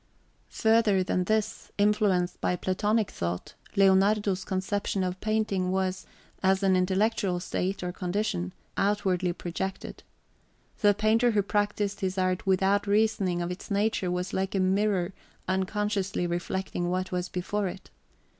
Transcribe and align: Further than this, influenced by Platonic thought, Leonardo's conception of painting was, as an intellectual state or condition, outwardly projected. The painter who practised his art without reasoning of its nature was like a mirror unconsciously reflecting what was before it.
Further 0.49 1.03
than 1.03 1.25
this, 1.25 1.71
influenced 1.77 2.41
by 2.41 2.55
Platonic 2.55 3.11
thought, 3.11 3.53
Leonardo's 3.75 4.43
conception 4.43 5.03
of 5.03 5.21
painting 5.21 5.69
was, 5.69 6.07
as 6.41 6.63
an 6.63 6.75
intellectual 6.75 7.39
state 7.39 7.83
or 7.83 7.91
condition, 7.91 8.51
outwardly 8.77 9.31
projected. 9.31 10.01
The 10.79 10.95
painter 10.95 11.29
who 11.29 11.43
practised 11.43 11.99
his 11.99 12.17
art 12.17 12.47
without 12.47 12.87
reasoning 12.87 13.43
of 13.43 13.51
its 13.51 13.69
nature 13.69 14.09
was 14.09 14.33
like 14.33 14.55
a 14.55 14.59
mirror 14.59 15.13
unconsciously 15.47 16.25
reflecting 16.25 16.89
what 16.89 17.11
was 17.11 17.29
before 17.29 17.67
it. 17.67 17.91